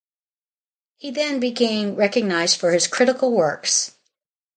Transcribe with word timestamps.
He 0.97 1.11
then 1.11 1.39
became 1.39 1.93
recognized 1.95 2.59
for 2.59 2.71
his 2.71 2.87
critical 2.87 3.31
works. 3.33 3.91